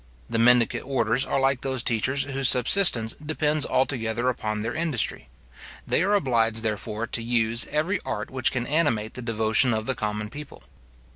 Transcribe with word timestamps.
The 0.31 0.39
mendicant 0.39 0.83
orders 0.83 1.27
are 1.27 1.39
like 1.39 1.61
those 1.61 1.83
teachers 1.83 2.23
whose 2.23 2.49
subsistence 2.49 3.13
depends 3.23 3.67
altogether 3.67 4.29
upon 4.29 4.63
their 4.63 4.73
industry. 4.73 5.29
They 5.85 6.01
are 6.01 6.15
obliged, 6.15 6.63
therefore, 6.63 7.05
to 7.05 7.21
use 7.21 7.67
every 7.69 7.99
art 8.03 8.31
which 8.31 8.51
can 8.51 8.65
animate 8.65 9.13
the 9.13 9.21
devotion 9.21 9.75
of 9.75 9.85
the 9.85 9.93
common 9.93 10.31
people. 10.31 10.63